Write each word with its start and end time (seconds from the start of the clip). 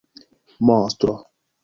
monstro 0.59 1.13